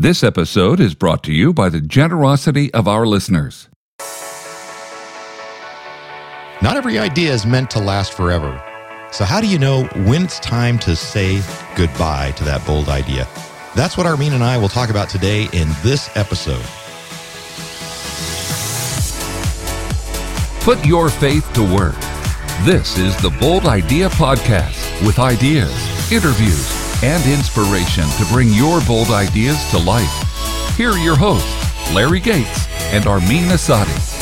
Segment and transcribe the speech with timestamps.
[0.00, 3.68] This episode is brought to you by the generosity of our listeners.
[6.62, 8.64] Not every idea is meant to last forever.
[9.12, 11.42] So, how do you know when it's time to say
[11.76, 13.28] goodbye to that bold idea?
[13.76, 16.64] That's what Armin and I will talk about today in this episode.
[20.64, 22.00] Put your faith to work.
[22.64, 29.08] This is the Bold Idea Podcast with ideas, interviews, and inspiration to bring your bold
[29.08, 30.76] ideas to life.
[30.76, 34.18] Here are your hosts, Larry Gates and Armin Asadi.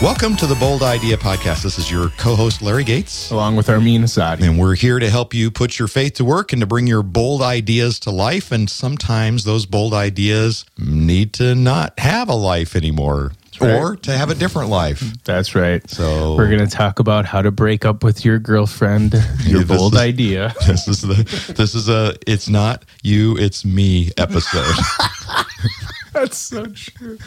[0.00, 1.64] Welcome to the Bold Idea Podcast.
[1.64, 3.32] This is your co host, Larry Gates.
[3.32, 4.42] along with Armin Asadi.
[4.42, 7.02] And we're here to help you put your faith to work and to bring your
[7.02, 8.52] bold ideas to life.
[8.52, 13.74] And sometimes those bold ideas need to not have a life anymore right.
[13.76, 15.00] or to have a different life.
[15.24, 15.88] That's right.
[15.90, 19.14] So- we're going to talk about how to break up with your girlfriend.
[19.44, 20.54] Your Yeah, bold is- idea.
[20.66, 24.74] This is the this is a it's not you, it's me episode.
[26.12, 27.18] That's so true.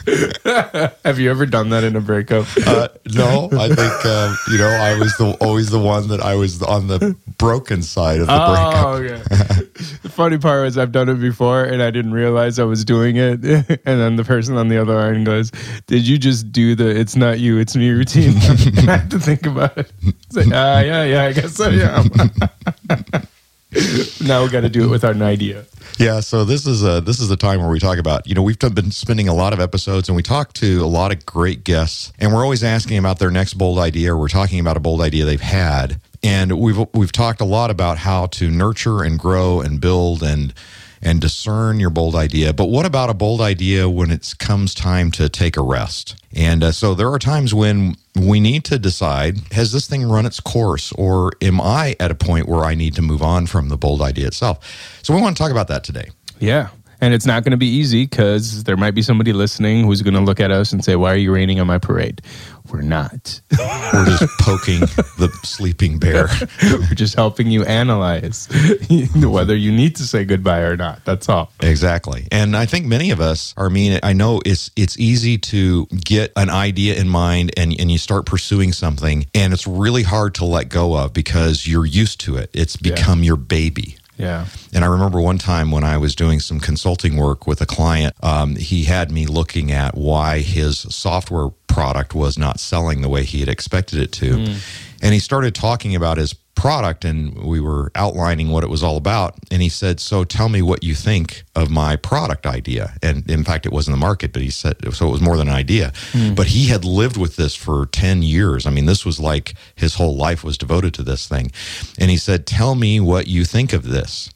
[1.06, 2.46] Have you ever done that in a breakup?
[2.66, 6.36] Uh, no, I think um, you know I was the always the one that I
[6.36, 8.86] was on the broken side of the breakup.
[8.86, 9.98] Oh, okay.
[10.04, 13.18] the funny part was I've done it before and I didn't realize I was doing
[13.18, 13.42] it.
[13.84, 15.52] And then the person on the other end goes,
[15.88, 18.38] Did you just do the it's not you, it's me routine?
[18.38, 19.92] I have to think about it.
[20.04, 23.28] It's like, ah, yeah, yeah, I guess I am.
[24.22, 25.66] now we got to do it with our idea.
[25.98, 28.42] Yeah, so this is a this is the time where we talk about you know
[28.42, 31.64] we've been spending a lot of episodes and we talk to a lot of great
[31.64, 34.14] guests and we're always asking about their next bold idea.
[34.14, 37.72] Or we're talking about a bold idea they've had and we've we've talked a lot
[37.72, 40.54] about how to nurture and grow and build and
[41.02, 42.54] and discern your bold idea.
[42.54, 46.16] But what about a bold idea when it comes time to take a rest?
[46.34, 50.26] And uh, so there are times when we need to decide has this thing run
[50.26, 53.70] its course or am I at a point where I need to move on from
[53.70, 55.00] the bold idea itself?
[55.02, 56.10] So we want to talk about that today.
[56.40, 56.70] Yeah.
[57.02, 60.14] And it's not going to be easy because there might be somebody listening who's going
[60.14, 62.22] to look at us and say, Why are you raining on my parade?
[62.70, 63.42] We're not.
[63.52, 64.82] We're just poking
[65.18, 66.28] the sleeping bear.
[66.64, 68.48] We're just helping you analyze
[69.16, 71.04] whether you need to say goodbye or not.
[71.04, 71.52] That's all.
[71.62, 72.28] Exactly.
[72.32, 76.32] And I think many of us are mean I know it's it's easy to get
[76.36, 80.46] an idea in mind and, and you start pursuing something and it's really hard to
[80.46, 82.52] let go of because you're used to it.
[82.54, 83.98] It's become your baby.
[84.22, 84.46] Yeah.
[84.74, 88.14] And I remember one time when I was doing some consulting work with a client,
[88.24, 93.24] um, he had me looking at why his software product was not selling the way
[93.24, 94.56] he had expected it to.
[95.02, 98.96] And he started talking about his product, and we were outlining what it was all
[98.96, 99.34] about.
[99.50, 102.94] And he said, So tell me what you think of my product idea.
[103.02, 105.38] And in fact, it was in the market, but he said, So it was more
[105.38, 105.92] than an idea.
[106.12, 106.36] Hmm.
[106.36, 108.68] But he had lived with this for 10 years.
[108.68, 111.52] I mean, this was like his whole life was devoted to this thing.
[111.98, 114.30] And he said, Tell me what you think of this.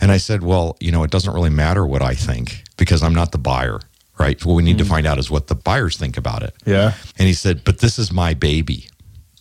[0.00, 3.14] And I said, well, you know, it doesn't really matter what I think because I'm
[3.14, 3.78] not the buyer,
[4.18, 4.44] right?
[4.44, 4.90] What we need to hmm.
[4.90, 6.52] find out is what the buyers think about it.
[6.66, 6.94] Yeah.
[7.16, 8.88] And he said, but this is my baby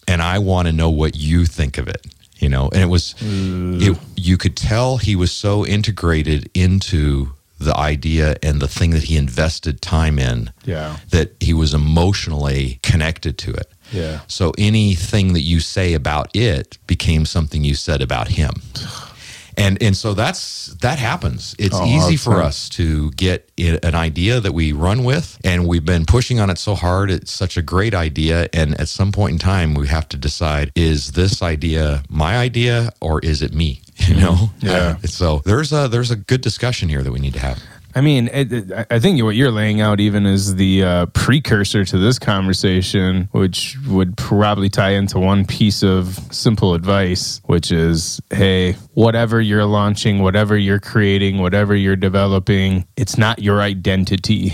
[0.07, 2.05] and I want to know what you think of it,
[2.37, 2.69] you know?
[2.73, 3.81] And it was, mm.
[3.81, 9.03] it, you could tell he was so integrated into the idea and the thing that
[9.03, 10.97] he invested time in Yeah.
[11.11, 13.71] that he was emotionally connected to it.
[13.91, 14.21] Yeah.
[14.27, 18.51] So anything that you say about it became something you said about him.
[19.57, 21.55] And and so that's that happens.
[21.59, 25.85] It's Oh, easy for us to get an idea that we run with, and we've
[25.85, 27.11] been pushing on it so hard.
[27.11, 30.71] It's such a great idea, and at some point in time, we have to decide:
[30.75, 33.81] is this idea my idea or is it me?
[34.07, 34.33] You know.
[34.33, 34.65] Mm-hmm.
[34.67, 34.97] Yeah.
[35.03, 37.61] Uh, so there's a there's a good discussion here that we need to have.
[37.95, 41.85] I mean, it, it- I think what you're laying out even is the uh, precursor
[41.85, 48.19] to this conversation, which would probably tie into one piece of simple advice, which is
[48.31, 54.51] hey, whatever you're launching, whatever you're creating, whatever you're developing, it's not your identity.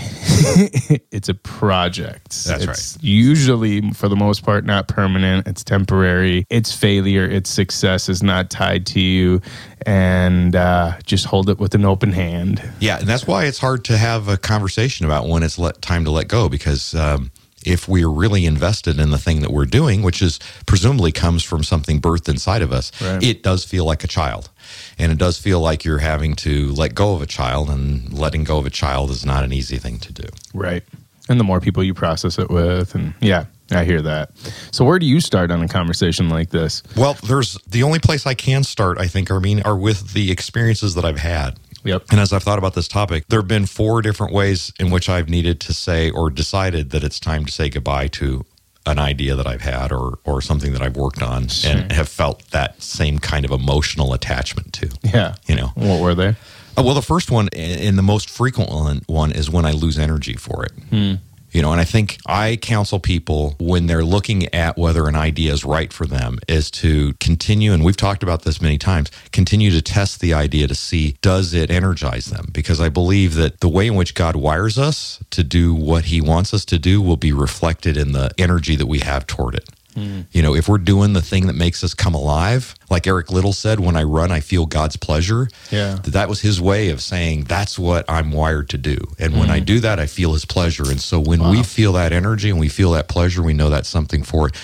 [1.10, 2.44] it's a project.
[2.44, 2.96] That's right.
[3.02, 5.46] Usually, for the most part, not permanent.
[5.46, 6.46] It's temporary.
[6.50, 9.40] Its failure, its success is not tied to you.
[9.86, 12.62] And uh, just hold it with an open hand.
[12.80, 16.04] Yeah, and that's why it's hard to have a conversation about when it's let, time
[16.04, 17.30] to let go because um,
[17.64, 21.62] if we're really invested in the thing that we're doing, which is presumably comes from
[21.62, 23.22] something birthed inside of us, Right.
[23.22, 24.50] it does feel like a child.
[24.98, 28.44] And it does feel like you're having to let go of a child, and letting
[28.44, 30.28] go of a child is not an easy thing to do.
[30.54, 30.82] Right.
[31.28, 34.30] And the more people you process it with, and yeah, I hear that.
[34.72, 36.82] So, where do you start on a conversation like this?
[36.96, 40.30] Well, there's the only place I can start, I think, I mean, are with the
[40.30, 41.58] experiences that I've had.
[41.84, 42.04] Yep.
[42.10, 45.08] And as I've thought about this topic, there have been four different ways in which
[45.08, 48.44] I've needed to say or decided that it's time to say goodbye to
[48.86, 52.48] an idea that I've had or or something that I've worked on and have felt
[52.50, 54.90] that same kind of emotional attachment to.
[55.02, 55.34] Yeah.
[55.46, 55.66] You know.
[55.74, 56.28] What were they?
[56.76, 59.98] Uh, well, the first one and the most frequent one, one is when I lose
[59.98, 61.18] energy for it.
[61.52, 65.52] You know, and I think I counsel people when they're looking at whether an idea
[65.52, 69.70] is right for them is to continue, and we've talked about this many times, continue
[69.72, 72.50] to test the idea to see does it energize them?
[72.52, 76.20] Because I believe that the way in which God wires us to do what he
[76.20, 79.68] wants us to do will be reflected in the energy that we have toward it.
[79.94, 80.26] Mm.
[80.32, 83.52] You know, if we're doing the thing that makes us come alive, like Eric Liddell
[83.52, 85.48] said, when I run, I feel God's pleasure.
[85.70, 85.98] Yeah.
[86.04, 88.98] That was his way of saying that's what I'm wired to do.
[89.18, 89.66] And when I mm.
[89.66, 90.90] do that, I feel his pleasure.
[90.90, 93.88] And so when we feel that energy and we feel that pleasure, we know that's
[93.88, 94.54] something for it.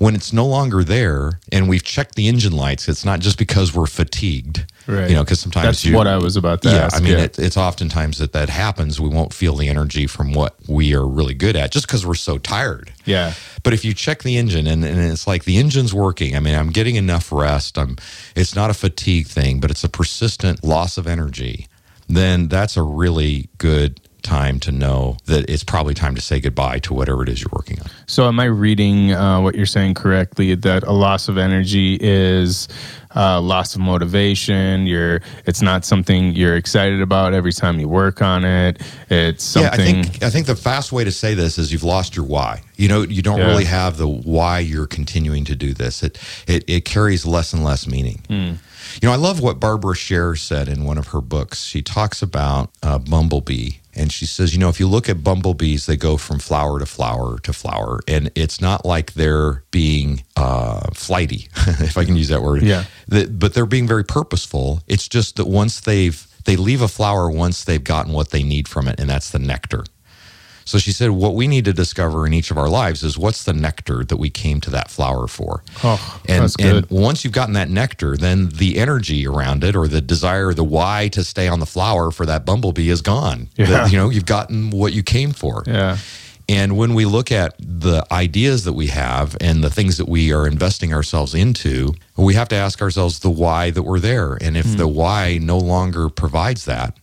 [0.00, 3.74] When it's no longer there and we've checked the engine lights, it's not just because
[3.74, 4.64] we're fatigued.
[4.86, 5.10] Right.
[5.10, 6.96] You know, because sometimes That's you, what I was about to yeah, ask.
[6.96, 7.24] I mean, yeah.
[7.24, 8.98] it, it's oftentimes that that happens.
[8.98, 12.14] We won't feel the energy from what we are really good at just because we're
[12.14, 12.94] so tired.
[13.04, 13.34] yeah.
[13.62, 16.54] But if you check the engine and, and it's like the engine's working, I mean,
[16.54, 17.76] I'm getting enough rest.
[17.76, 17.98] I'm,
[18.34, 21.68] it's not a fatigue thing, but it's a persistent loss of energy.
[22.08, 26.78] Then that's a really good time to know that it's probably time to say goodbye
[26.80, 27.86] to whatever it is you're working on.
[28.06, 30.54] So, am I reading uh, what you're saying correctly?
[30.54, 32.68] That a loss of energy is
[33.16, 34.86] uh, loss of motivation.
[34.86, 38.80] You're, it's not something you're excited about every time you work on it.
[39.08, 39.96] It's something.
[39.96, 42.24] Yeah, I think I think the fast way to say this is you've lost your
[42.26, 42.62] why.
[42.76, 43.46] You know, you don't Yeah.
[43.48, 46.02] really have the why you're continuing to do this.
[46.02, 48.22] It it, it carries less and less meaning.
[49.00, 51.62] You know, I love what Barbara Sher said in one of her books.
[51.64, 55.84] She talks about uh, bumblebee, and she says, you know, if you look at bumblebees,
[55.84, 60.88] they go from flower to flower to flower, and it's not like they're being uh,
[60.94, 61.48] flighty,
[61.80, 62.62] if I can use that word.
[62.62, 62.84] Yeah.
[63.08, 64.82] But they're being very purposeful.
[64.86, 68.66] It's just that once they've they leave a flower once they've gotten what they need
[68.66, 69.84] from it, and that's the nectar.
[70.70, 73.42] So she said, what we need to discover in each of our lives is what's
[73.42, 75.64] the nectar that we came to that flower for.
[75.82, 80.00] Oh, and, and once you've gotten that nectar, then the energy around it or the
[80.00, 83.48] desire, the why to stay on the flower for that bumblebee is gone.
[83.56, 83.66] Yeah.
[83.66, 85.64] That, you know, you've gotten what you came for.
[85.66, 85.98] yeah.
[86.48, 90.32] And when we look at the ideas that we have and the things that we
[90.32, 94.34] are investing ourselves into, we have to ask ourselves the why that we're there.
[94.34, 94.76] And if hmm.
[94.76, 96.96] the why no longer provides that,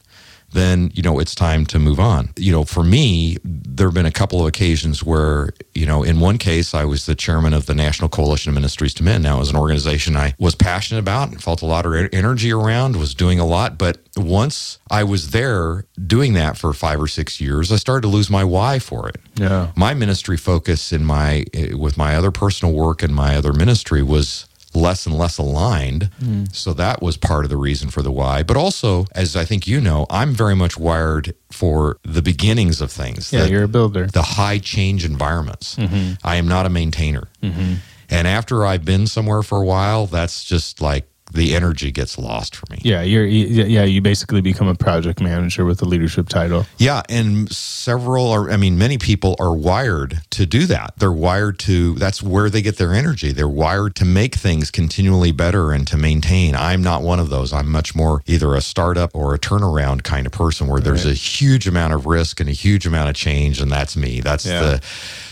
[0.53, 2.29] then you know it's time to move on.
[2.37, 6.19] You know, for me, there have been a couple of occasions where you know, in
[6.19, 9.21] one case, I was the chairman of the National Coalition of Ministries to Men.
[9.21, 12.51] Now, as an organization I was passionate about and felt a lot of e- energy
[12.51, 13.77] around, was doing a lot.
[13.77, 18.07] But once I was there doing that for five or six years, I started to
[18.07, 19.71] lose my why for it Yeah.
[19.75, 24.01] my ministry focus in my eh, with my other personal work and my other ministry
[24.01, 24.46] was
[24.85, 26.03] less and less aligned.
[26.19, 26.45] Hmm.
[26.51, 28.43] So that was part of the reason for the why.
[28.43, 32.91] But also as i think you know i'm very much wired for the beginnings of
[32.91, 33.43] things Yeah.
[33.43, 34.05] the, You're a builder.
[34.07, 35.75] the high change environments.
[35.75, 36.13] Mm-hmm.
[36.23, 37.27] I am not a maintainer.
[37.41, 37.73] Mm-hmm.
[38.09, 42.55] And after i've been somewhere for a while that's just like the energy gets lost
[42.55, 43.01] for me Yeah.
[43.01, 43.25] You're.
[43.25, 43.83] Yeah.
[43.83, 46.65] You basically become a project manager with a leadership title.
[46.77, 50.93] Yeah, and several are I mean many people are wired to do that.
[50.97, 53.31] They're wired to that's where they get their energy.
[53.31, 56.55] They're wired to make things continually better and to maintain.
[56.55, 57.51] I'm not one of those.
[57.53, 61.13] I'm much more either a startup or a turnaround kind of person where there's a
[61.13, 64.21] huge amount of risk and a huge amount of change and that's me.
[64.21, 64.59] That's Yeah.
[64.61, 64.81] the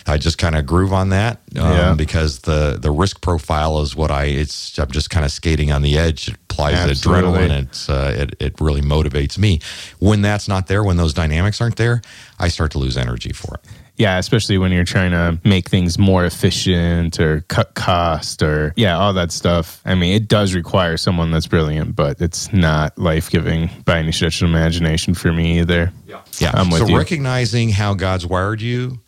[0.08, 1.94] I just kind of groove on that um, Yeah.
[1.96, 5.82] because the the risk profile is what I it's I'm just kind of skating on
[5.82, 6.28] the edge.
[6.28, 7.32] It applies Absolutely.
[7.48, 7.64] adrenaline.
[7.64, 9.60] It's uh, it it really motivates me.
[10.00, 12.02] When that's not there, when those dynamics aren't there,
[12.40, 13.62] I start to lose energy for it.
[13.98, 18.98] Yeah, especially when you're trying to make things more efficient or cut cost or yeah,
[18.98, 19.82] all that stuff.
[19.86, 24.12] I mean, it does require someone that's brilliant, but it's not life giving by any
[24.12, 25.94] stretch of imagination for me either.
[26.40, 26.52] Yeah.
[26.54, 26.98] I'm with so you.
[26.98, 29.00] recognizing how God's wired you,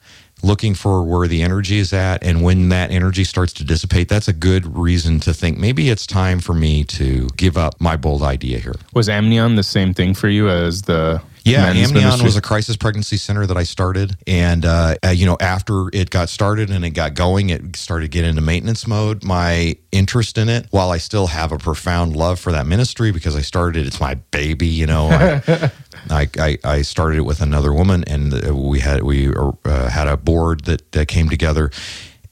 [0.43, 4.27] looking for where the energy is at, and when that energy starts to dissipate, that's
[4.27, 8.21] a good reason to think maybe it's time for me to give up my bold
[8.21, 8.75] idea here.
[8.93, 13.17] Was Amnion the same thing for you as the Yeah, Amnion was a crisis pregnancy
[13.17, 16.91] center that I started, and uh, uh, you know, after it got started and it
[16.91, 19.23] got going, it started to get into maintenance mode.
[19.23, 23.35] My interest in it, while I still have a profound love for that ministry because
[23.35, 24.67] I started it, it's my baby.
[24.67, 25.71] You know, I,
[26.09, 30.07] I, I, I started it with another woman, and uh, we had we uh, had
[30.07, 31.71] a board that, that came together.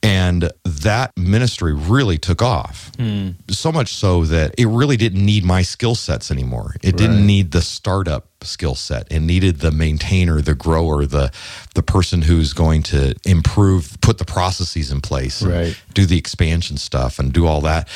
[0.06, 2.92] And that ministry really took off.
[2.96, 3.30] Hmm.
[3.50, 6.76] So much so that it really didn't need my skill sets anymore.
[6.82, 9.10] It didn't need the startup skill set.
[9.10, 11.32] It needed the maintainer, the grower, the
[11.74, 15.76] the person who's going to improve, put the processes in place, Right.
[15.94, 17.88] do the expansion stuff, and do all that.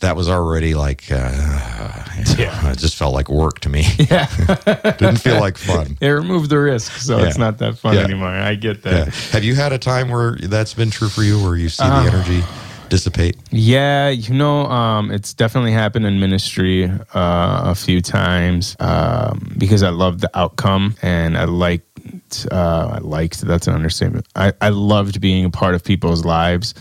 [0.00, 1.14] That was already like, uh,
[2.38, 2.70] Yeah.
[2.70, 3.84] it just felt like work to me.
[4.10, 4.26] Yeah.
[4.98, 5.96] didn't feel like fun.
[6.00, 8.02] It removed the risk, so it's not that fun Yeah.
[8.04, 8.28] anymore.
[8.28, 9.04] I get Yeah.
[9.04, 9.14] that.
[9.32, 12.02] Have you had a time where that's been true for you, where you see Uh,
[12.02, 12.44] the energy?
[12.88, 13.36] dissipate?
[13.50, 16.84] Yeah, you know, um, it's definitely happened in ministry
[17.14, 22.98] uh, a few times um, because I love the outcome and I liked, uh, I
[22.98, 24.26] liked, that's an understatement.
[24.36, 26.74] I, I loved being a part of people's lives.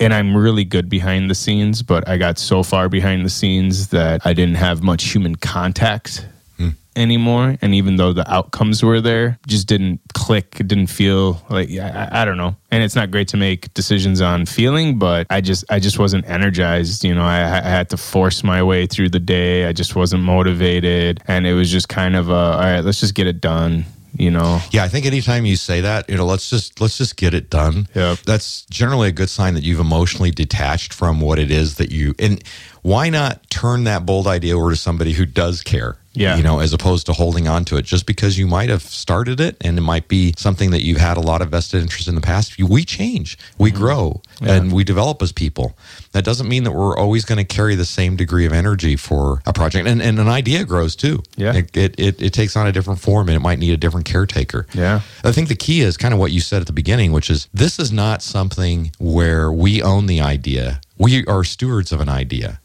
[0.00, 3.88] And I'm really good behind the scenes, but I got so far behind the scenes
[3.88, 6.26] that I didn't have much human contact
[6.56, 6.70] hmm.
[6.94, 7.56] anymore.
[7.60, 10.56] And even though the outcomes were there, just didn't click.
[10.60, 12.54] It didn't feel like I, I, don't know.
[12.70, 16.28] And it's not great to make decisions on feeling, but I just I just wasn't
[16.28, 17.02] energized.
[17.02, 19.66] You know, I, I had to force my way through the day.
[19.66, 22.80] I just wasn't motivated, and it was just kind of a all right.
[22.80, 23.84] Let's just get it done
[24.18, 24.60] you know?
[24.70, 27.50] Yeah i think anytime you say that you know let's just let's just get it
[27.50, 27.88] done.
[27.94, 31.90] Yeah, that's generally a good sign that you've emotionally detached from what it is that
[31.90, 32.42] you and
[32.88, 36.36] why not turn that bold idea over to somebody who does care Yeah.
[36.36, 39.38] you know as opposed to holding on to it just because you might have started
[39.40, 42.14] it and it might be something that you've had a lot of vested interest in
[42.14, 43.78] the past we change we mm-hmm.
[43.84, 45.76] grow and we develop as people
[46.12, 49.42] that doesn't mean that we're always going to carry the same degree of energy for
[49.46, 51.54] a project and, and an idea grows too Yeah.
[51.54, 54.06] it, it, it, it takes on a different form and it might need a different
[54.06, 55.00] caretaker Yeah.
[55.24, 57.48] I think the key is kind of what you said at the beginning, which is
[57.52, 60.80] this is not something where we own the idea.
[60.96, 62.60] We are stewards of an idea.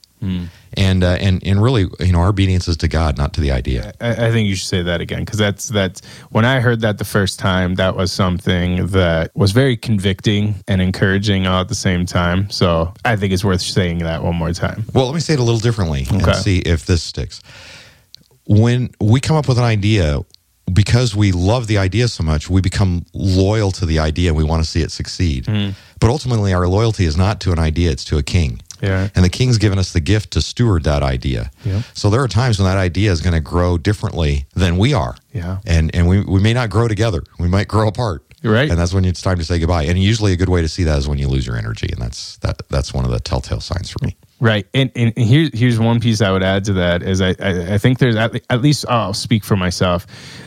[0.76, 3.52] And, uh, and and really, you know, our obedience is to God, not to the
[3.52, 3.94] idea.
[4.02, 6.98] I, I think you should say that again because that's that's when I heard that
[6.98, 7.76] the first time.
[7.76, 12.50] That was something that was very convicting and encouraging all at the same time.
[12.50, 14.86] So I think it's worth saying that one more time.
[14.94, 17.44] Well, let me say it a little differently and see if this sticks.
[18.48, 20.22] When we come up with an idea,
[20.74, 24.44] because we love the idea so much, we become loyal to the idea and we
[24.44, 25.46] want to see it succeed.
[26.00, 28.60] But ultimately, our loyalty is not to an idea, it's to a king.
[28.84, 29.10] Yeah.
[29.16, 31.50] And the king's given us the gift to steward that idea.
[31.64, 31.84] Yeah.
[31.94, 35.16] So there are times when that idea is going to grow differently than we are.
[35.34, 35.60] Yeah.
[35.66, 37.24] And and we, we may not grow together.
[37.40, 38.24] We might grow apart.
[38.44, 38.70] Right.
[38.70, 39.84] And that's when it's time to say goodbye.
[39.84, 41.88] And usually a good way to see that is when you lose your energy.
[41.94, 44.18] And that's that that's one of the telltale signs for me.
[44.44, 47.30] Right, and, and and here, here's one piece I would add to that is I,
[47.40, 50.06] I, I think there's at, at least I'll speak for myself.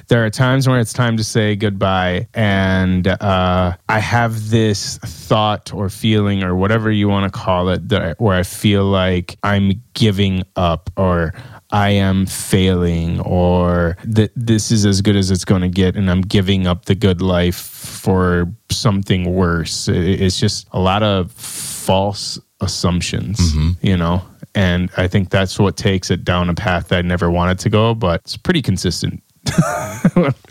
[0.09, 5.73] There are times when it's time to say goodbye, and uh, I have this thought
[5.73, 9.39] or feeling or whatever you want to call it that I, where I feel like
[9.43, 11.33] I'm giving up or
[11.71, 16.11] I am failing or that this is as good as it's going to get, and
[16.11, 19.89] I'm giving up the good life for something worse.
[19.89, 23.87] It- it's just a lot of false assumptions, mm-hmm.
[23.87, 24.23] you know?
[24.55, 27.71] And I think that's what takes it down a path that I never wanted to
[27.71, 29.23] go, but it's pretty consistent.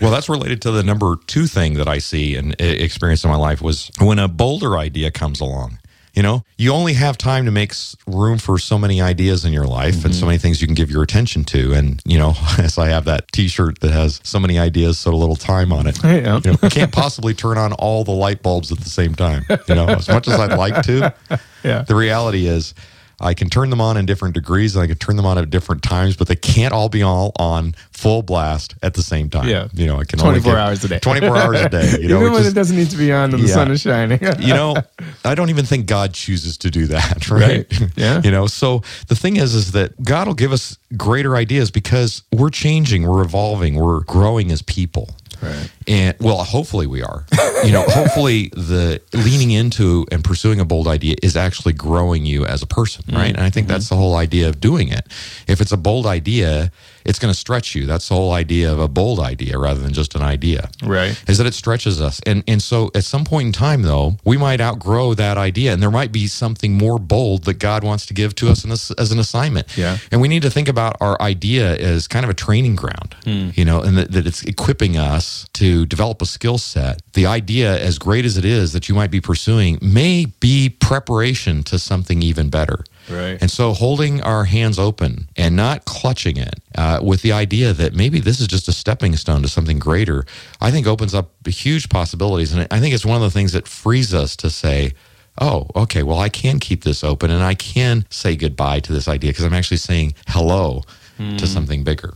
[0.02, 3.38] Well, that's related to the number two thing that I see and experience in my
[3.38, 5.80] life was when a bolder idea comes along.
[6.16, 7.74] You know, you only have time to make
[8.08, 10.28] room for so many ideas in your life and so mm-hmm.
[10.28, 11.74] many things you can give your attention to.
[11.74, 15.12] And, you know, as I have that t shirt that has so many ideas, so
[15.12, 16.02] little time on it.
[16.04, 19.46] You know, I can't possibly turn on all the light bulbs at the same time.
[19.68, 21.14] You know, as much as I'd like to,
[21.64, 21.82] Yeah.
[21.82, 22.76] the reality is
[23.20, 25.50] I can turn them on in different degrees and I can turn them on at
[25.50, 29.48] different times, but they can't all be all on full blast at the same time.
[29.48, 29.68] Yeah.
[29.74, 31.00] You know, I can only 24 give- hours a day.
[31.00, 31.92] 24 hours a day.
[32.02, 33.82] You know, Even when is- it doesn't need to be on and the sun is
[33.82, 34.20] shining.
[34.40, 34.76] you know,
[35.24, 37.46] I don't even think God chooses to do that, right?
[37.46, 37.82] Right.
[37.96, 38.22] Yeah.
[38.24, 42.24] you know, so the thing is, is that God will give us greater ideas because
[42.34, 45.10] we're changing, we're evolving, we're growing as people.
[45.42, 45.72] Right.
[45.88, 47.26] And well, hopefully we are.
[47.64, 52.46] You know, hopefully the leaning into and pursuing a bold idea is actually growing you
[52.46, 53.28] as a person, right?
[53.28, 53.38] Mm-hmm.
[53.38, 53.96] And I think that's mm-hmm.
[53.96, 55.08] the whole idea of doing it.
[55.48, 56.72] If it's a bold idea,
[57.06, 57.86] it's going to stretch you.
[57.86, 61.22] That's the whole idea of a bold idea rather than just an idea Right.
[61.28, 62.20] is that it stretches us.
[62.26, 65.82] And and so at some point in time though, we might outgrow that idea and
[65.82, 68.92] there might be something more bold that God wants to give to us in this,
[68.92, 69.78] as an assignment.
[69.78, 69.98] Yeah.
[70.12, 73.50] And we need to think about our idea as kind of a training ground, hmm.
[73.54, 77.02] you know, and that, that it's equipping us to develop a skill set.
[77.14, 81.64] The idea, as great as it is that you might be pursuing, may be preparation
[81.64, 82.84] to something even better.
[83.10, 83.38] Right.
[83.40, 87.94] And so holding our hands open and not clutching it uh, with the idea that
[87.94, 90.26] maybe this is just a stepping stone to something greater,
[90.60, 92.54] I think opens up huge possibilities.
[92.54, 94.94] And I think it's one of the things that frees us to say,
[95.40, 99.08] oh, okay, well, I can keep this open and I can say goodbye to this
[99.08, 100.84] idea because I'm actually saying hello
[101.18, 102.14] to something bigger.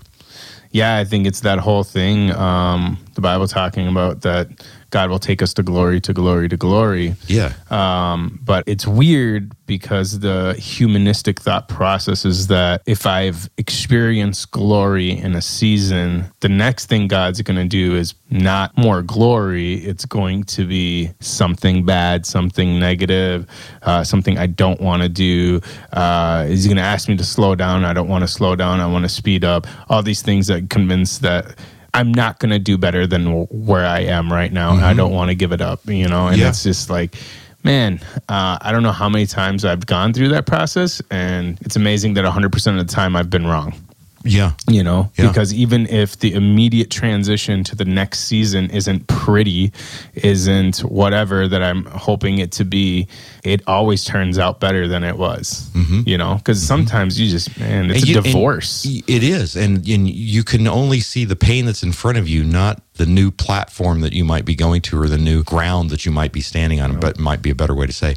[0.72, 2.32] Yeah, I think it's that whole thing.
[2.32, 4.50] Um, the Bible talking about that
[4.90, 7.16] God will take us to glory, to glory, to glory.
[7.28, 7.54] Yeah.
[7.70, 15.12] Um, but it's weird because the humanistic thought process is that if I've experienced glory
[15.12, 19.76] in a season, the next thing God's going to do is not more glory.
[19.76, 23.48] It's going to be something bad, something negative,
[23.84, 25.62] uh, something I don't want to do.
[25.94, 27.86] Uh, is he going to ask me to slow down?
[27.86, 28.80] I don't want to slow down.
[28.80, 29.68] I want to speed up.
[29.90, 31.56] All these things that convince that.
[31.94, 34.74] I'm not going to do better than where I am right now.
[34.76, 36.28] and I don't want to give it up, you know?
[36.28, 36.50] And Yeah.
[36.50, 37.16] it's just like
[37.62, 41.76] Man, uh, I don't know how many times I've gone through that process, and it's
[41.76, 43.74] amazing that 100% of the time I've been wrong.
[44.24, 44.54] Yeah.
[44.68, 45.28] You know, Yeah.
[45.28, 49.72] because even if the immediate transition to the next season isn't pretty,
[50.16, 53.08] isn't whatever that I'm hoping it to be,
[53.44, 55.70] it always turns out better than it was.
[55.74, 56.02] Mm-hmm.
[56.06, 56.68] You know, because mm-hmm.
[56.68, 58.86] sometimes you just, man, it's a divorce.
[58.86, 62.44] it is, and and you can only see the pain that's in front of you,
[62.44, 66.06] not the new platform that you might be going to or the new ground that
[66.06, 67.00] you might be standing on.
[67.00, 68.16] But might be a better way to say.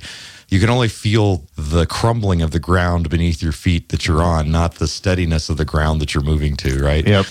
[0.53, 4.51] You can only feel the crumbling of the ground beneath your feet that you're on,
[4.51, 7.09] not the steadiness of the ground that you're moving to, right?
[7.09, 7.25] Yep.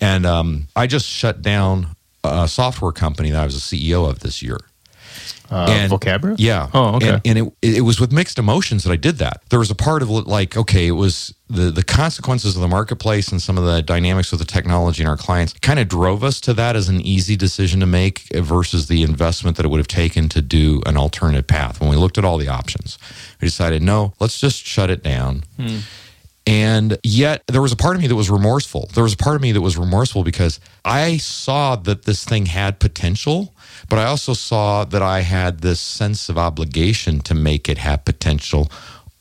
[0.00, 1.88] And um, I just shut down
[2.22, 4.60] a software company that I was a CEO of this year.
[5.50, 6.36] Uh, Vocabra?
[6.38, 6.70] Yeah.
[6.72, 7.20] Oh, okay.
[7.24, 9.42] And, and it, it was with mixed emotions that I did that.
[9.50, 12.68] There was a part of it like, okay, it was the, the consequences of the
[12.68, 16.22] marketplace and some of the dynamics of the technology and our clients kind of drove
[16.22, 19.78] us to that as an easy decision to make versus the investment that it would
[19.78, 21.80] have taken to do an alternative path.
[21.80, 22.98] When we looked at all the options,
[23.40, 25.42] we decided, no, let's just shut it down.
[26.46, 28.88] And yet, there was a part of me that was remorseful.
[28.94, 32.46] There was a part of me that was remorseful because I saw that this thing
[32.46, 33.54] had potential,
[33.88, 38.04] but I also saw that I had this sense of obligation to make it have
[38.04, 38.70] potential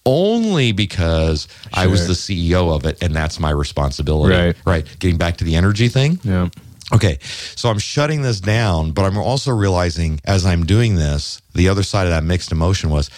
[0.05, 4.33] only because I was the CEO of it and that's my responsibility.
[4.35, 4.55] Right.
[4.65, 4.99] Right.
[4.99, 6.19] Getting back to the energy thing.
[6.23, 6.49] Yeah.
[6.91, 11.69] Okay, so I'm shutting this down, but I'm also realizing as I'm doing this, the
[11.69, 13.11] other side of that mixed emotion was,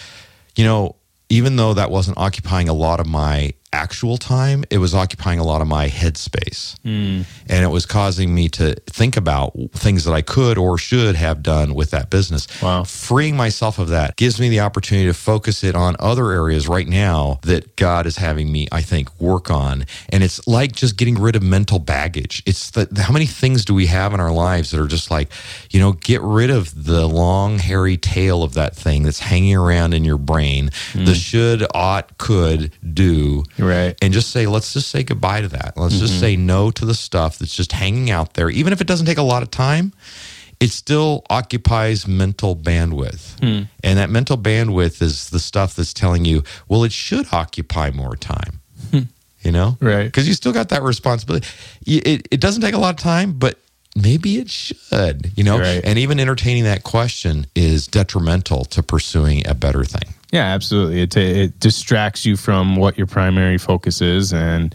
[0.56, 0.96] you know,
[1.30, 5.44] even though that wasn't occupying a lot of my actual time, it was occupying a
[5.44, 6.76] lot of my headspace.
[7.48, 11.42] And it was causing me to think about things that I could or should have
[11.42, 12.46] done with that business.
[12.62, 12.84] Wow.
[12.84, 16.86] Freeing myself of that gives me the opportunity to focus it on other areas right
[16.86, 19.86] now that God is having me, I think, work on.
[20.10, 22.42] And it's like just getting rid of mental baggage.
[22.46, 25.30] It's the, how many things do we have in our lives that are just like,
[25.70, 29.94] you know, get rid of the long, hairy tail of that thing that's hanging around
[29.94, 31.14] in your brain, the mm.
[31.14, 33.44] should, ought, could, do.
[33.62, 33.96] Right.
[34.02, 35.74] And just say, let's just say goodbye to that.
[35.76, 36.20] Let's just mm-hmm.
[36.20, 38.50] say no to the stuff that's just hanging out there.
[38.50, 39.92] Even if it doesn't take a lot of time,
[40.58, 43.38] it still occupies mental bandwidth.
[43.40, 43.64] Hmm.
[43.82, 48.16] And that mental bandwidth is the stuff that's telling you, well, it should occupy more
[48.16, 48.60] time.
[48.90, 49.00] Hmm.
[49.40, 49.76] You know?
[49.80, 50.04] Right.
[50.04, 51.46] Because you still got that responsibility.
[51.86, 53.58] It, it doesn't take a lot of time, but
[53.96, 55.58] maybe it should, you know?
[55.58, 55.80] Right.
[55.84, 60.14] And even entertaining that question is detrimental to pursuing a better thing.
[60.32, 61.02] Yeah, absolutely.
[61.02, 64.74] It, it distracts you from what your primary focus is, and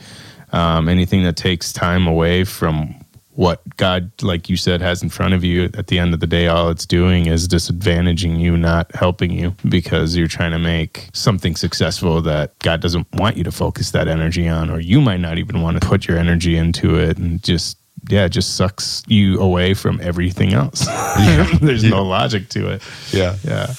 [0.51, 2.95] um, anything that takes time away from
[3.31, 5.69] what God, like you said, has in front of you.
[5.75, 9.55] At the end of the day, all it's doing is disadvantaging you, not helping you,
[9.67, 14.07] because you're trying to make something successful that God doesn't want you to focus that
[14.07, 17.43] energy on, or you might not even want to put your energy into it, and
[17.43, 17.77] just.
[18.09, 20.85] Yeah, it just sucks you away from everything else.
[21.61, 22.81] There's no logic to it.
[23.11, 23.35] Yeah.
[23.43, 23.73] Yeah.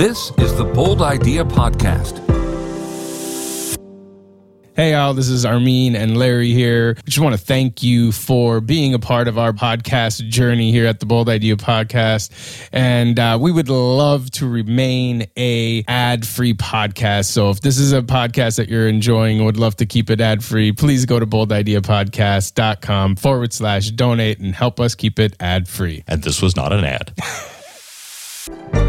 [0.00, 2.16] This is the Bold Idea Podcast.
[4.74, 6.94] Hey, all, this is Armin and Larry here.
[6.94, 10.86] We just want to thank you for being a part of our podcast journey here
[10.86, 12.30] at the Bold Idea Podcast.
[12.72, 17.26] And uh, we would love to remain a ad free podcast.
[17.26, 20.22] So if this is a podcast that you're enjoying and would love to keep it
[20.22, 25.68] ad free, please go to boldideapodcast.com forward slash donate and help us keep it ad
[25.68, 26.04] free.
[26.06, 27.12] And this was not an ad.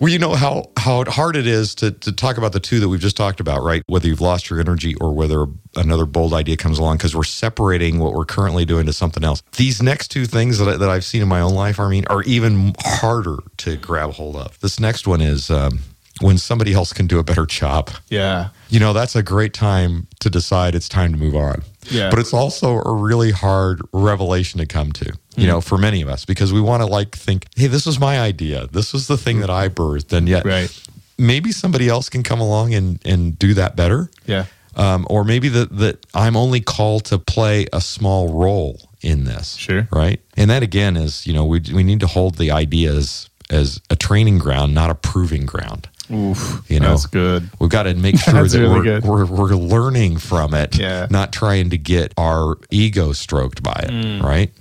[0.00, 2.88] Well, you know how how hard it is to to talk about the two that
[2.88, 3.82] we've just talked about, right?
[3.86, 5.44] Whether you've lost your energy or whether
[5.76, 9.42] another bold idea comes along, because we're separating what we're currently doing to something else.
[9.56, 12.06] These next two things that, I, that I've seen in my own life, I mean,
[12.08, 14.58] are even harder to grab hold of.
[14.60, 15.80] This next one is um,
[16.20, 17.90] when somebody else can do a better job.
[18.08, 18.48] Yeah.
[18.70, 21.62] You know, that's a great time to decide it's time to move on.
[21.90, 22.08] Yeah.
[22.10, 26.08] But it's also a really hard revelation to come to, you know, for many of
[26.08, 28.66] us, because we want to like think, hey, this was my idea.
[28.72, 30.12] This was the thing that I birthed.
[30.12, 30.70] And yet Right.
[31.18, 34.10] maybe somebody else can come along and, and do that better.
[34.26, 34.44] Yeah.
[34.76, 39.56] Um, or maybe that, that I'm only called to play a small role in this.
[39.56, 39.88] Sure.
[39.90, 40.20] Right.
[40.36, 43.96] And that again is, you know, we, we need to hold the ideas as a
[43.96, 45.88] training ground, not a proving ground.
[46.12, 46.62] Oof.
[46.68, 47.48] You know, That's good.
[47.60, 51.06] We've got to make sure that really we're, we're we're learning from it, Yeah.
[51.08, 54.22] not trying to get our ego stroked by it, Mm.
[54.22, 54.52] right?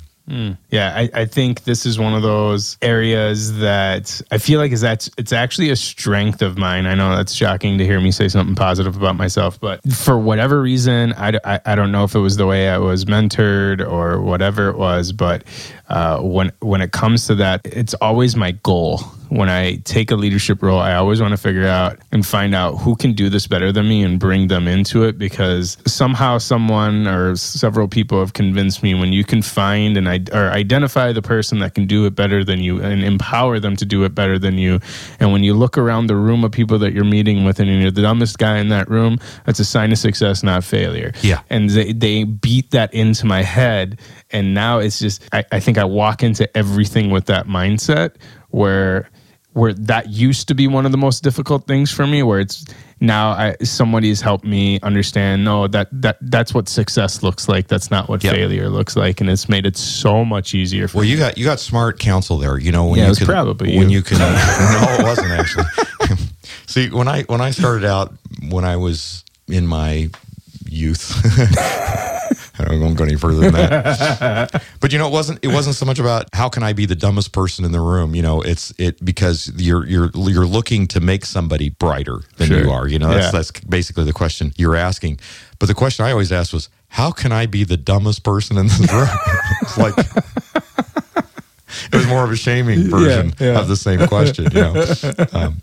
[0.69, 4.81] Yeah, I, I think this is one of those areas that I feel like is
[4.81, 6.85] that it's actually a strength of mine.
[6.85, 10.61] I know that's shocking to hear me say something positive about myself, but for whatever
[10.61, 14.69] reason, I I don't know if it was the way I was mentored or whatever
[14.69, 15.43] it was, but
[15.89, 19.01] uh, when when it comes to that, it's always my goal.
[19.29, 22.77] When I take a leadership role, I always want to figure out and find out
[22.77, 27.07] who can do this better than me and bring them into it because somehow someone
[27.07, 31.21] or several people have convinced me when you can find and I, or identify the
[31.21, 34.39] person that can do it better than you and empower them to do it better
[34.39, 34.79] than you.
[35.19, 37.91] And when you look around the room of people that you're meeting with and you're
[37.91, 41.11] the dumbest guy in that room, that's a sign of success, not failure.
[41.21, 41.41] Yeah.
[41.51, 43.99] And they, they beat that into my head.
[44.31, 48.15] And now it's just, I, I think I walk into everything with that mindset
[48.49, 49.09] where
[49.53, 52.65] where that used to be one of the most difficult things for me where it's
[53.01, 57.89] now I, somebody's helped me understand no that that that's what success looks like that's
[57.89, 58.33] not what Yep.
[58.35, 61.37] failure looks like and it's made it so much easier for Well, me you got
[61.37, 62.59] you got smart counsel there.
[62.59, 63.97] You know when Yeah, you can probably when you.
[63.99, 64.19] you can.
[64.19, 65.65] no, it wasn't actually.
[66.67, 68.13] See, when I when I started out
[68.49, 70.09] when I was in my
[70.65, 71.15] youth.
[72.59, 74.63] I won't go any further than that.
[74.79, 75.39] but you know, it wasn't.
[75.43, 78.15] It wasn't so much about how can I be the dumbest person in the room.
[78.15, 82.63] You know, it's it because you're you're you're looking to make somebody brighter than Sure.
[82.63, 82.87] you are.
[82.87, 83.31] You know, that's Yeah.
[83.39, 85.19] that's basically the question you're asking.
[85.59, 88.67] But the question I always asked was, how can I be the dumbest person in
[88.67, 89.07] this room?
[89.61, 89.95] it's like
[92.09, 93.59] more of a shaming version yeah.
[93.59, 94.85] of the same question, you know.
[95.31, 95.61] Um,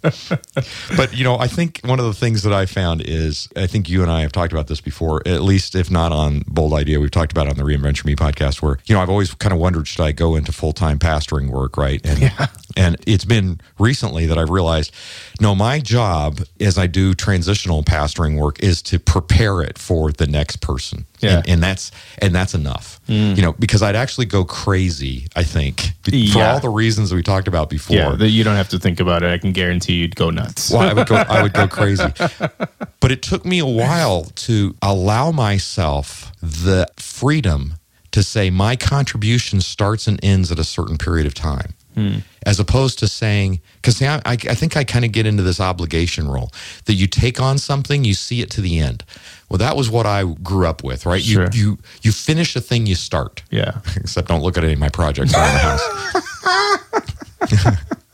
[0.96, 3.88] but you know, I think one of the things that I found is I think
[3.88, 7.00] you and I have talked about this before, at least if not on Bold Idea,
[7.00, 9.52] we've talked about it on the Reinventure Me podcast, where you know I've always kind
[9.52, 12.04] of wondered should I go into full time pastoring work, right?
[12.04, 12.30] And
[12.76, 14.92] and it's been recently that I've realized,
[15.40, 20.26] no, my job as I do transitional pastoring work is to prepare it for the
[20.26, 21.06] next person.
[21.20, 21.38] Yeah.
[21.38, 23.00] And, and that's and that's enough.
[23.08, 23.36] Mm.
[23.36, 26.52] You know, because I'd actually go crazy, I think, for Yeah.
[26.52, 27.96] all the reasons we talked about before.
[27.96, 30.70] yeah that you don't have to think about it i can guarantee you'd go nuts
[30.70, 32.04] well, I would go I would go crazy.
[33.00, 37.74] But it took me a while to allow myself the freedom
[38.12, 41.74] to say my contribution starts and ends at a certain period of time.
[41.96, 42.22] Mm.
[42.44, 45.60] As opposed to saying, because I, I I think I kind of get into this
[45.60, 46.52] obligation role
[46.84, 49.02] that you take on something, you see it to the end.
[49.48, 51.22] Well, that was what I grew up with, right?
[51.22, 51.48] Sure.
[51.52, 53.42] You you you finish a thing you start.
[53.50, 55.82] yeah Except don't look at any of my projects around the house.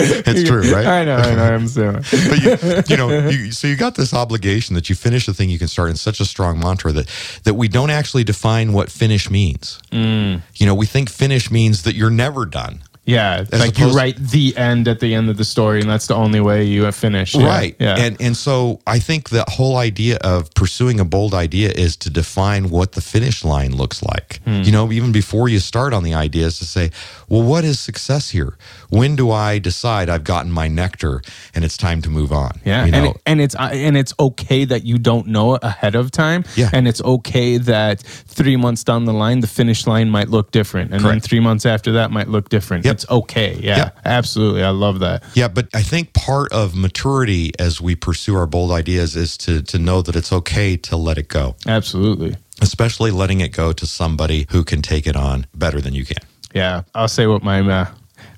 [0.00, 0.86] it's true, right?
[0.86, 1.92] i know i know i'm saying
[2.28, 5.50] but you, you know, you, so you got this obligation that you finish the thing
[5.50, 7.08] you can start, in such a strong mantra that
[7.44, 9.80] that we don't actually define what finish means.
[9.92, 10.42] Mm.
[10.54, 12.82] You know, we think finish means that you're never done.
[13.04, 15.88] Yeah it's As like you write the end at the end of the story and
[15.88, 17.74] that's the only way you have finished Yeah, Right.
[17.80, 21.96] yeah And and so I think the whole idea of pursuing a bold idea is
[21.98, 24.40] to define what the finish line looks like.
[24.44, 24.62] Hmm.
[24.62, 26.90] You know, even before you start on the idea is to say,
[27.28, 28.56] well, what is success here?
[28.90, 31.22] When do I decide I've gotten my nectar
[31.54, 32.60] and it's time to move on?
[32.64, 35.54] Yeah, You and know, it, and it's uh, and it's okay that you don't know
[35.54, 36.44] it ahead of time.
[36.56, 36.70] Yeah.
[36.72, 40.92] and it's okay that three months down the line, the finish line might look different,
[40.92, 42.84] and then three months after that might look different.
[42.90, 42.94] Yep.
[42.94, 43.58] It's okay.
[43.62, 43.98] Yeah, Yep.
[44.04, 44.62] absolutely.
[44.64, 45.22] I love that.
[45.34, 49.62] Yeah, but I think part of maturity as we pursue our bold ideas is to
[49.62, 52.36] to know that it's okay to let it go, Absolutely.
[52.60, 56.18] especially letting it go to somebody who can take it on better than you can.
[56.54, 57.86] Yeah, I'll say what my uh,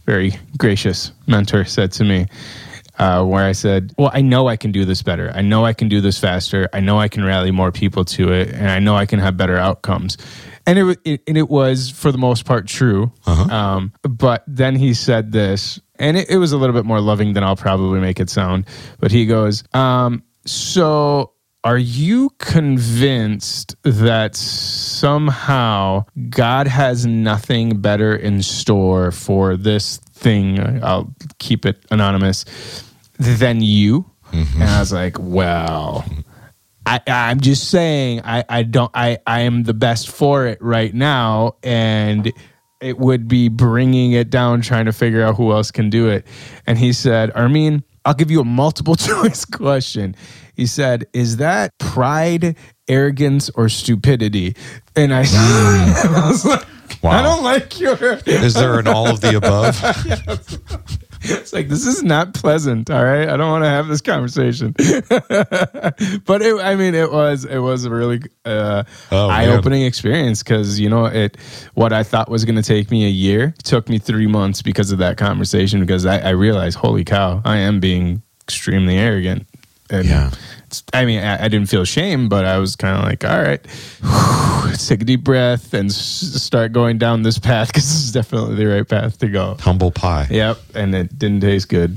[0.06, 2.26] very gracious mentor said to me.
[3.02, 5.32] Uh, where I said, Well, I know I can do this better.
[5.34, 6.68] I know I can do this faster.
[6.72, 9.36] I know I can rally more people to it, and I know I can have
[9.36, 10.16] better outcomes.
[10.66, 13.10] And it, it and it was for the most part true.
[13.50, 17.32] Um, but then he said this, and it, it was a little bit more loving
[17.32, 18.66] than I'll probably make it sound.
[19.00, 21.32] But he goes, um, "So
[21.64, 30.60] are you convinced that somehow God has nothing better in store for this thing?
[30.84, 32.44] I'll keep it anonymous
[33.18, 34.10] than you.
[34.32, 34.62] Mm-hmm.
[34.62, 36.04] And I was like, well,
[36.86, 40.92] I, I'm just saying, I, I don't, I, I am the best for it right
[40.94, 41.56] now.
[41.62, 42.32] And
[42.80, 46.26] it would be bringing it down, trying to figure out who else can do it.
[46.66, 50.16] And he said, Armin, I'll give you a multiple choice question.
[50.54, 52.56] He said, Is that pride,
[52.88, 54.56] arrogance, or stupidity?
[54.96, 56.14] And I, mm.
[56.24, 56.66] I was like,
[57.02, 57.10] Wow.
[57.18, 57.96] I don't like your.
[58.26, 59.76] Is there an all of the above?
[61.42, 62.90] It's like this is not pleasant.
[62.90, 64.72] All right, I don't want to have this conversation.
[64.78, 70.42] but it, I mean, it was it was a really uh, Oh, eye opening experience
[70.42, 71.36] because you know it.
[71.74, 74.92] What I thought was going to take me a year took me three months because
[74.92, 75.80] of that conversation.
[75.80, 79.46] Because I, I realized, holy cow, I am being extremely arrogant.
[79.90, 80.30] And Yeah.
[80.92, 83.60] I mean, I, I didn't feel shame, but I was kind of like, all right,
[84.86, 85.96] take a deep breath and s-
[86.42, 89.56] start going down this path because this is definitely the right path to go.
[89.60, 90.26] Humble pie.
[90.30, 91.96] Yep, and it didn't taste good,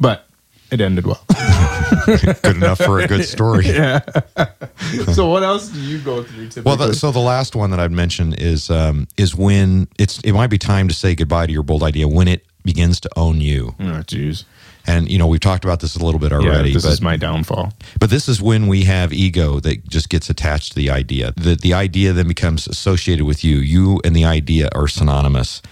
[0.00, 0.26] but
[0.70, 1.24] it ended well.
[2.06, 3.64] Good enough for a good story.
[5.14, 6.62] so, what else do you go through typically?
[6.62, 10.32] Well, the, so the last one that I'd mention is um, is when it's it
[10.32, 13.40] might be time to say goodbye to your bold idea when it begins to own
[13.40, 13.74] you.
[13.78, 14.44] Oh, jeez.
[14.86, 17.00] And you know, we've talked about this a little bit Yeah, already, this but is
[17.00, 17.72] my downfall.
[18.00, 21.32] but this is when we have ego that just gets attached to the idea.
[21.36, 23.58] That the idea then becomes associated with you.
[23.58, 25.62] You and the idea are synonymous.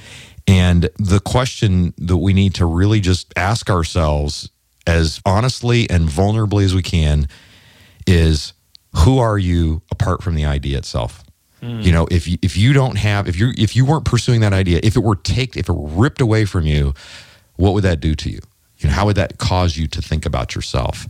[0.47, 4.49] And the question that we need to really just ask ourselves
[4.87, 7.29] as honestly and vulnerably as we can
[8.07, 8.53] is
[8.97, 11.23] who are you apart from the idea itself?
[11.61, 11.81] Hmm.
[11.81, 14.53] You know, if you, if you don't have if you if you weren't pursuing that
[14.53, 16.95] idea, if it were take if it were ripped away from you,
[17.57, 18.41] what would that do to you?
[18.81, 21.07] You know, how would that cause you to think about yourself?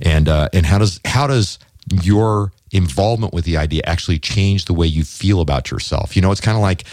[0.00, 1.58] And uh, and how does how does
[2.02, 6.16] your involvement with the idea actually change the way you feel about yourself?
[6.16, 6.84] You know, it's kind of like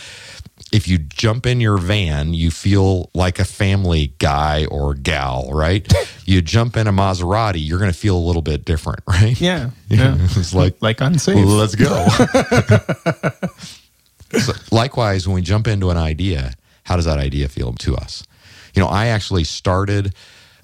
[0.71, 5.91] if you jump in your van, you feel like a family guy or gal, right?
[6.25, 9.39] you jump in a Maserati, you're going to feel a little bit different, right?
[9.39, 9.71] Yeah.
[9.89, 10.15] yeah.
[10.19, 11.45] it's like like unsafe.
[11.45, 12.07] Let's go.
[14.39, 16.53] So, likewise, when we jump into an idea,
[16.83, 18.23] how does that idea feel to us?
[18.73, 20.15] You know, I actually started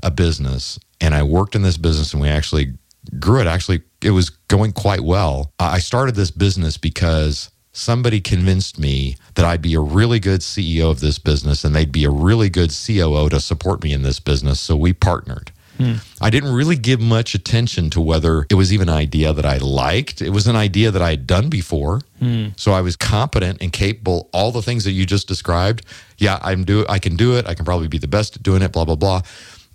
[0.04, 2.74] a business and I worked in this business and we actually
[3.20, 3.48] grew it.
[3.48, 5.52] Actually, it was going quite well.
[5.60, 10.90] I started this business because somebody convinced me that I'd be a really good CEO
[10.90, 14.20] of this business and they'd be a really good COO to support me in this
[14.20, 14.60] business.
[14.60, 15.52] So we partnered.
[15.78, 15.96] Hmm.
[16.20, 19.58] I didn't really give much attention to whether it was even an idea that I
[19.58, 20.22] liked.
[20.22, 22.02] It was an idea that I had done before.
[22.20, 22.48] Hmm.
[22.56, 25.86] So I was competent and capable, all the things that you just described.
[26.18, 27.48] Yeah, I'm do I can do it.
[27.48, 29.22] I can probably be the best at doing it, blah, blah, blah.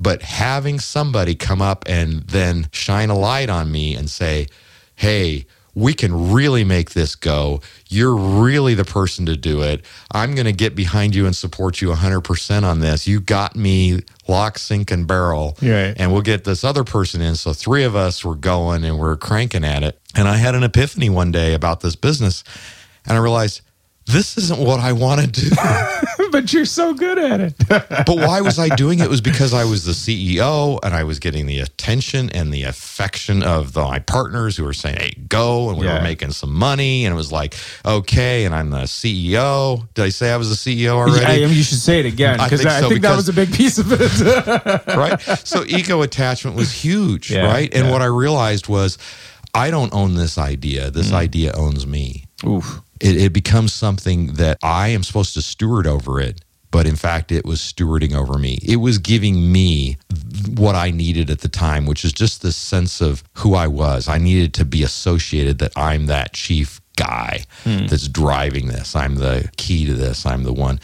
[0.00, 4.48] But having somebody come up and then shine a light on me and say,
[4.96, 7.60] hey, we can really make this go.
[7.88, 9.84] You're really the person to do it.
[10.10, 13.06] I'm going to get behind you and support you 100% on this.
[13.06, 15.56] You got me lock, sink, and barrel.
[15.62, 15.94] Right.
[15.96, 17.36] And we'll get this other person in.
[17.36, 19.98] So three of us were going and we're cranking at it.
[20.14, 22.44] And I had an epiphany one day about this business.
[23.06, 23.62] And I realized
[24.06, 25.50] this isn't what I want to do.
[26.32, 27.54] but you're so good at it.
[27.68, 29.04] but why was I doing it?
[29.04, 32.64] It was because I was the CEO and I was getting the attention and the
[32.64, 35.70] affection of the, my partners who were saying, hey, go.
[35.70, 35.98] And we Yeah.
[35.98, 37.04] were making some money.
[37.06, 37.54] And it was like,
[37.86, 38.44] okay.
[38.44, 39.86] And I'm the CEO.
[39.94, 41.24] Did I say I was the CEO already?
[41.44, 43.28] I mean, you should say it again I because think I, so, think that was
[43.28, 44.86] a big piece of it.
[44.96, 45.20] right?
[45.46, 47.72] So ego attachment was huge, Yeah, right?
[47.72, 47.92] And yeah.
[47.92, 48.98] what I realized was
[49.54, 50.90] I don't own this idea.
[50.90, 51.14] This Mm.
[51.14, 52.24] idea owns me.
[52.46, 52.80] Oof.
[53.02, 56.40] It, it becomes something that I am supposed to steward over it.
[56.70, 58.58] But in fact, it was stewarding over me.
[58.62, 59.98] It was giving me
[60.56, 64.08] what I needed at the time, which is just this sense of who I was.
[64.08, 67.86] I needed to be associated that I'm that chief guy hmm.
[67.88, 68.96] that's driving this.
[68.96, 70.24] I'm the key to this.
[70.24, 70.80] I'm the one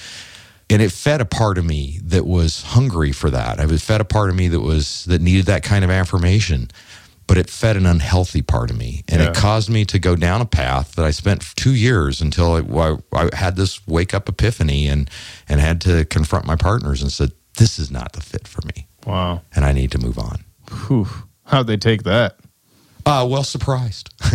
[0.71, 3.59] and it fed a part of me that was hungry for that.
[3.59, 6.71] It fed a part of me that was that needed that kind of affirmation,
[7.29, 9.29] but it fed an unhealthy part of me, and Yeah.
[9.29, 12.97] it caused me to go down a path that I spent two years until I,
[13.17, 15.09] I had this wake up epiphany and
[15.49, 18.89] and had to confront my partners and said, "This is not the fit for me,
[19.07, 19.43] Wow.
[19.55, 20.45] and I need to move on."
[20.89, 21.07] Whew.
[21.45, 22.37] How'd they take that?
[23.07, 24.11] Uh, well, surprised.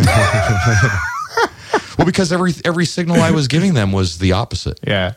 [1.98, 4.80] well, because every every signal I was giving them was the opposite.
[4.86, 5.12] Yeah.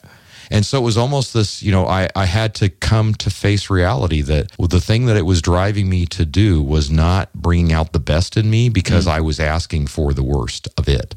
[0.50, 3.70] And so it was almost this, you know, I, I had to come to face
[3.70, 7.94] reality that the thing that it was driving me to do was not bringing out
[7.94, 11.16] the best in me because I was asking for the worst of it.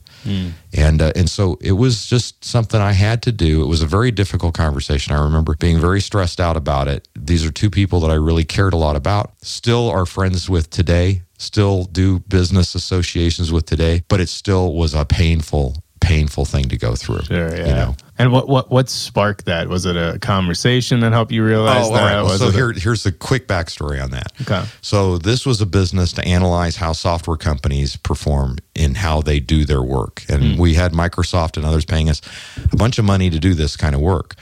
[0.74, 3.62] And uh, and so it was just something I had to do.
[3.62, 5.14] It was a very difficult conversation.
[5.14, 7.08] I remember being very stressed out about it.
[7.18, 9.32] These are two people that I really cared a lot about.
[9.42, 11.22] Still are friends with today.
[11.38, 16.76] Still do business associations with today, but it still was a painful painful thing to
[16.76, 17.22] go through.
[17.22, 17.56] Sure.
[17.56, 17.66] Yeah.
[17.66, 17.96] You know.
[18.18, 19.68] And what what what sparked that?
[19.68, 22.02] Was it a conversation that helped you realize Oh, that?
[22.02, 22.22] all right.
[22.22, 24.32] Was so it a- here, here's the quick backstory on that.
[24.42, 24.62] Okay.
[24.82, 29.64] So this was a business to analyze how software companies perform in how they do
[29.64, 30.60] their work, and hmm.
[30.60, 32.20] we had Microsoft and others paying us
[32.72, 34.34] a bunch of money to do this kind of work.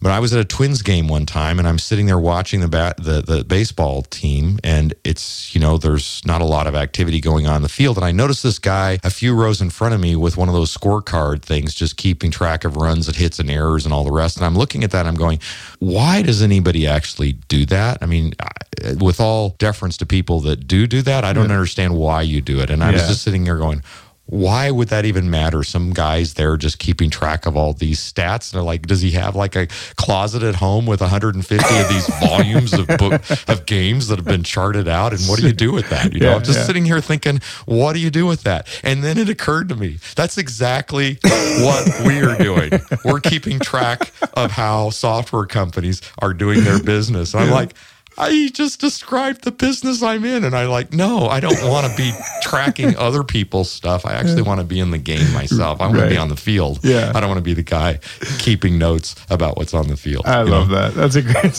[0.00, 2.68] But I was at a Twins game one time, and I'm sitting there watching the
[2.68, 7.20] bat, the the baseball team, and it's you know there's not a lot of activity
[7.20, 9.94] going on in the field, and I noticed this guy a few rows in front
[9.94, 13.40] of me with one of those scorecard things, just keeping track of runs and hits
[13.40, 14.36] and errors and all the rest.
[14.36, 15.40] And I'm looking at that, and I'm going,
[15.80, 17.98] why does anybody actually do that?
[18.00, 21.96] I mean, I- with all deference to people that do do that, I don't understand
[21.96, 22.70] why you do it.
[22.70, 23.82] And I was just sitting there going.
[24.30, 25.62] Why would that even matter?
[25.64, 28.52] Some guys there are just keeping track of all these stats.
[28.52, 32.06] And they're like, does he have like a closet at home with 150 of these
[32.20, 35.14] volumes of book of games that have been charted out?
[35.14, 36.12] And what do you do with that?
[36.12, 36.64] You know, Yeah, I'm just yeah.
[36.66, 38.68] sitting here thinking, what do you do with that?
[38.84, 42.70] And then it occurred to me, that's exactly what we are doing.
[43.06, 47.32] We're keeping track of how software companies are doing their business.
[47.32, 47.72] And I'm like,
[48.18, 50.44] I just described the business I'm in.
[50.44, 54.04] And I like, no, I don't want to be tracking other people's stuff.
[54.04, 55.80] I actually want to be in the game myself.
[55.80, 56.04] I want right.
[56.04, 56.80] to be on the field.
[56.82, 57.12] Yeah.
[57.14, 58.00] I don't want to be the guy
[58.40, 60.26] keeping notes about what's on the field.
[60.26, 60.90] I love know?
[60.90, 60.94] that.
[60.94, 61.54] That's a great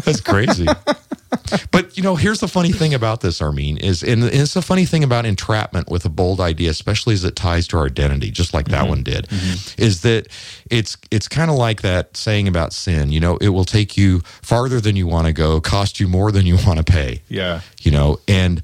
[0.04, 0.66] That's crazy
[1.70, 4.84] but you know, here's the funny thing about this, Armin, is and it's a funny
[4.84, 8.54] thing about entrapment with a bold idea, especially as it ties to our identity, just
[8.54, 8.88] like that mm-hmm.
[8.88, 9.82] one did, mm-hmm.
[9.82, 10.28] is that
[10.70, 13.12] it's it's kind of like that saying about sin.
[13.12, 16.32] You know, it will take you farther than you want to go, cost you more
[16.32, 17.22] than you want to pay.
[17.28, 17.60] Yeah.
[17.80, 18.62] You know, and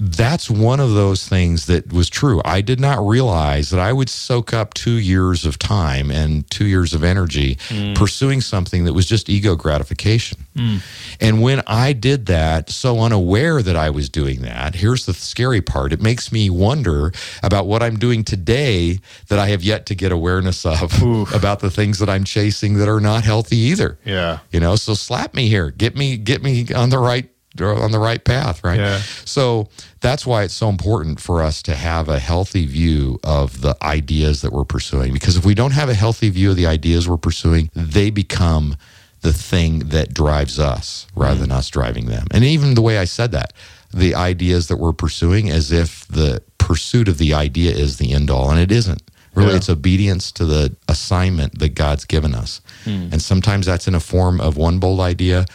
[0.00, 2.40] that's one of those things that was true.
[2.44, 6.66] I did not realize that I would soak up two years of time and two
[6.66, 7.94] years of energy mm.
[7.94, 10.46] pursuing something that was just ego gratification.
[10.56, 10.80] Mm.
[11.20, 15.60] And when I did that, so unaware that I was doing that, here's the scary
[15.60, 19.94] part it makes me wonder about what I'm doing today that I have yet to
[19.94, 21.34] get awareness of Oof.
[21.34, 23.98] about the things that I'm chasing that are not healthy either.
[24.04, 24.38] Yeah.
[24.50, 27.98] You know, so slap me here, get me, get me on the right on the
[27.98, 28.78] right path, right?
[28.78, 28.98] Yeah.
[29.24, 29.68] So
[30.00, 34.42] that's why it's so important for us to have a healthy view of the ideas
[34.42, 35.12] that we're pursuing.
[35.12, 38.76] Because if we don't have a healthy view of the ideas we're pursuing, they become
[39.22, 41.40] the thing that drives us rather mm.
[41.40, 42.26] than us driving them.
[42.30, 43.52] And even the way I said that,
[43.92, 48.30] the ideas that we're pursuing as if the pursuit of the idea is the end
[48.30, 49.02] all, and it isn't.
[49.34, 49.56] Really, yeah.
[49.56, 52.60] it's obedience to the assignment that God's given us.
[52.84, 53.12] Mm.
[53.12, 55.46] And sometimes that's in a form of one bold idea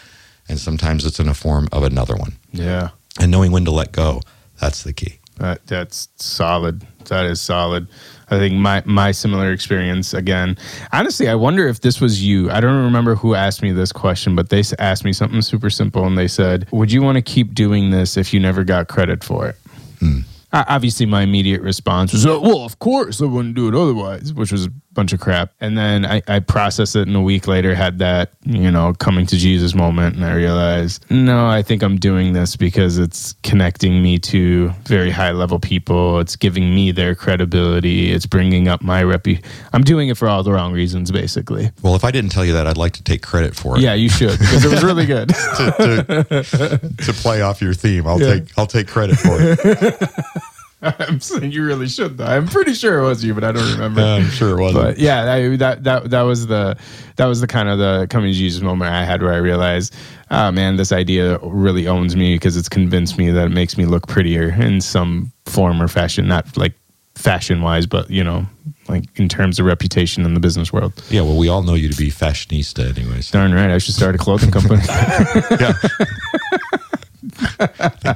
[0.48, 2.34] and sometimes it's in a form of another one.
[2.52, 2.90] Yeah.
[3.20, 4.22] And knowing when to let go,
[4.60, 5.20] that's the key.
[5.38, 6.86] That, that's solid.
[7.06, 7.88] That is solid.
[8.30, 10.58] I think my my similar experience again.
[10.92, 12.50] Honestly, I wonder if this was you.
[12.50, 16.08] I don't remember who asked me this question, but they asked me something super simple,
[16.08, 19.24] and they said, "Would you want to keep doing this if you never got credit
[19.24, 19.56] for it?"
[20.00, 20.22] Hmm
[20.54, 24.52] obviously my immediate response was oh, well of course i wouldn't do it otherwise which
[24.52, 25.52] was bunch of crap.
[25.62, 29.26] And then I, I processed it and a week later had that you know coming
[29.26, 34.02] to jesus moment and i realized no i think i'm doing this because it's connecting
[34.02, 36.20] me to very high level people.
[36.20, 38.12] It's giving me their credibility.
[38.12, 41.72] It's bringing up my repu i'm doing it for all the wrong reasons basically.
[41.82, 43.82] Well if i didn't tell you that i'd like to take credit for it.
[43.82, 45.32] Yeah you should because it was really good.
[45.56, 48.36] To, to, to, play off your theme i'll yeah.
[48.36, 50.10] take i'll take credit for it
[51.00, 52.26] I'm saying you really should though.
[52.26, 54.02] I'm pretty sure it was you, but I don't remember.
[54.02, 54.84] Yeah, I'm sure it wasn't.
[54.84, 56.78] But yeah, I, that that that was the
[57.16, 59.96] that was the kind of the coming to Jesus moment I had where I realized,
[60.32, 63.86] oh man, this idea really owns me because it's convinced me that it makes me
[63.86, 66.74] look prettier in some form or fashion, not like
[67.16, 68.46] fashion wise, but you know,
[68.88, 70.94] like in terms of reputation in the business world.
[71.10, 73.32] Yeah, well, we all know you to be fashionista, anyways.
[73.32, 74.82] Darn right, I should start a clothing company.
[74.88, 75.74] yeah.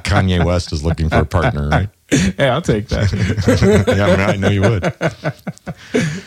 [0.04, 1.88] Kanye West is looking for a partner, right?
[2.36, 3.12] Hey, I'll take that.
[3.86, 4.82] yeah, I, mean, I know you would.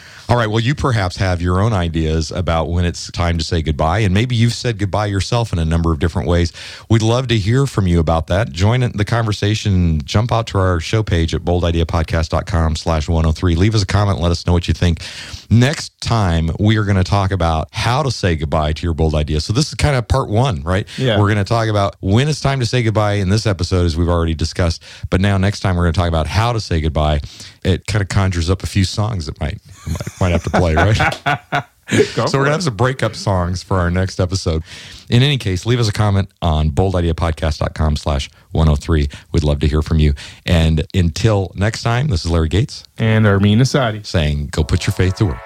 [0.30, 0.48] All right.
[0.48, 4.00] Well, you perhaps have your own ideas about when it's time to say goodbye.
[4.00, 6.54] And maybe you've said goodbye yourself in a number of different ways.
[6.90, 8.52] We'd love to hear from you about that.
[8.52, 10.02] Join the conversation.
[10.04, 13.56] Jump out to our show page at boldideapodcast.com slash 103.
[13.56, 14.20] Leave us a comment.
[14.20, 15.02] Let us know what you think.
[15.50, 19.16] Next time, we are going to talk about how to say goodbye to your bold
[19.16, 19.42] idea.
[19.42, 20.88] So this is kind of part one, right?
[20.98, 21.20] Yeah.
[21.20, 23.98] We're going to talk about when it's time to say goodbye in this episode, as
[23.98, 24.84] we've already discussed.
[25.10, 27.20] But now next time, we're going to talk about how to say goodbye.
[27.64, 30.76] It kind of conjures up a few songs that might might, might have to play,
[30.76, 30.96] right?
[31.90, 34.64] so we're gonna have some breakup songs for our next episode.
[35.10, 39.10] In any case, leave us a comment on boldideapodcast.com slash 103.
[39.32, 40.14] We'd love to hear from you.
[40.46, 42.84] And until next time, this is Larry Gates.
[42.98, 45.40] And Armin Asadi saying, go put your faith to work.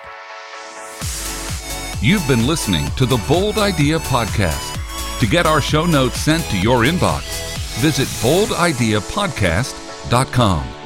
[1.99, 4.75] You've been listening to the Bold Idea Podcast.
[5.19, 7.23] To get our show notes sent to your inbox,
[7.79, 10.76] visit boldideapodcast.com.